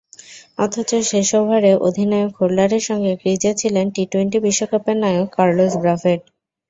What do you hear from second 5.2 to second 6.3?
Carlos Brathwaite.